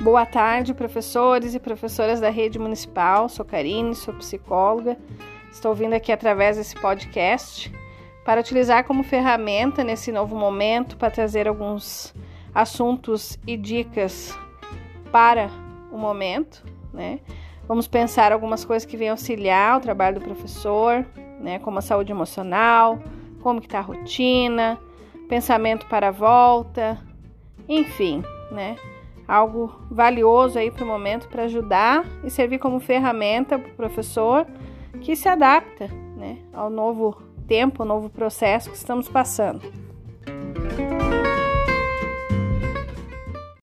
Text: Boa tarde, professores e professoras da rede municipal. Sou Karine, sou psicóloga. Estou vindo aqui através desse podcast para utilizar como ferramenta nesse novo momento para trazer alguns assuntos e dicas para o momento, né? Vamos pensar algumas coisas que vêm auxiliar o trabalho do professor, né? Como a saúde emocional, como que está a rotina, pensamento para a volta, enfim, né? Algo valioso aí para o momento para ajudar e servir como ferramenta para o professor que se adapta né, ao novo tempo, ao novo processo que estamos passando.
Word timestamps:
Boa 0.00 0.24
tarde, 0.24 0.72
professores 0.72 1.54
e 1.54 1.60
professoras 1.60 2.20
da 2.20 2.30
rede 2.30 2.58
municipal. 2.58 3.28
Sou 3.28 3.44
Karine, 3.44 3.94
sou 3.94 4.14
psicóloga. 4.14 4.96
Estou 5.52 5.74
vindo 5.74 5.92
aqui 5.92 6.10
através 6.10 6.56
desse 6.56 6.74
podcast 6.74 7.70
para 8.24 8.40
utilizar 8.40 8.84
como 8.84 9.02
ferramenta 9.02 9.84
nesse 9.84 10.10
novo 10.10 10.34
momento 10.34 10.96
para 10.96 11.10
trazer 11.10 11.46
alguns 11.46 12.14
assuntos 12.54 13.38
e 13.46 13.58
dicas 13.58 14.34
para 15.12 15.50
o 15.92 15.98
momento, 15.98 16.64
né? 16.94 17.20
Vamos 17.68 17.86
pensar 17.86 18.32
algumas 18.32 18.64
coisas 18.64 18.88
que 18.88 18.96
vêm 18.96 19.10
auxiliar 19.10 19.76
o 19.76 19.80
trabalho 19.80 20.18
do 20.18 20.24
professor, 20.24 21.04
né? 21.38 21.58
Como 21.58 21.78
a 21.78 21.82
saúde 21.82 22.10
emocional, 22.10 22.98
como 23.42 23.60
que 23.60 23.66
está 23.66 23.80
a 23.80 23.82
rotina, 23.82 24.78
pensamento 25.28 25.84
para 25.88 26.08
a 26.08 26.10
volta, 26.10 26.98
enfim, 27.68 28.24
né? 28.50 28.76
Algo 29.30 29.72
valioso 29.88 30.58
aí 30.58 30.72
para 30.72 30.84
o 30.84 30.86
momento 30.86 31.28
para 31.28 31.44
ajudar 31.44 32.04
e 32.24 32.30
servir 32.30 32.58
como 32.58 32.80
ferramenta 32.80 33.56
para 33.58 33.70
o 33.70 33.74
professor 33.74 34.44
que 35.00 35.14
se 35.14 35.28
adapta 35.28 35.86
né, 36.16 36.38
ao 36.52 36.68
novo 36.68 37.16
tempo, 37.46 37.82
ao 37.82 37.88
novo 37.88 38.10
processo 38.10 38.70
que 38.70 38.76
estamos 38.76 39.08
passando. 39.08 39.62